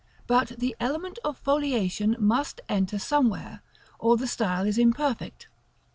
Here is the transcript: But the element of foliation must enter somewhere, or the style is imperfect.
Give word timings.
But 0.25 0.53
the 0.57 0.75
element 0.79 1.19
of 1.23 1.37
foliation 1.37 2.15
must 2.17 2.59
enter 2.67 2.97
somewhere, 2.97 3.61
or 3.99 4.17
the 4.17 4.25
style 4.25 4.65
is 4.65 4.79
imperfect. 4.79 5.47